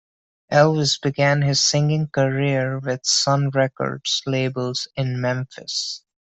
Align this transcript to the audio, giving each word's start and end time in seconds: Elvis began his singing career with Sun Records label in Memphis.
Elvis 0.51 0.99
began 0.99 1.43
his 1.43 1.61
singing 1.61 2.07
career 2.07 2.79
with 2.79 3.05
Sun 3.05 3.51
Records 3.51 4.23
label 4.25 4.73
in 4.95 5.21
Memphis. 5.21 6.01